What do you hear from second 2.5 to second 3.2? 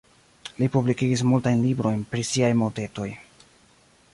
motetoj.